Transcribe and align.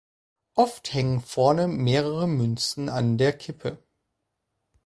Oft 0.55 0.95
hängen 0.95 1.21
vorne 1.21 1.67
mehrere 1.67 2.27
Münzen 2.27 2.89
an 2.89 3.19
der 3.19 3.33
Kippe. 3.33 3.77